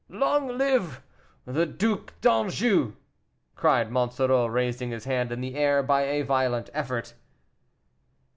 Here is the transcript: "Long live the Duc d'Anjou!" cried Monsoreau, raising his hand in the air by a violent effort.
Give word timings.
"Long 0.09 0.57
live 0.57 1.03
the 1.45 1.67
Duc 1.67 2.19
d'Anjou!" 2.21 2.95
cried 3.53 3.91
Monsoreau, 3.91 4.47
raising 4.47 4.89
his 4.89 5.05
hand 5.05 5.31
in 5.31 5.41
the 5.41 5.53
air 5.53 5.83
by 5.83 6.01
a 6.07 6.23
violent 6.23 6.71
effort. 6.73 7.13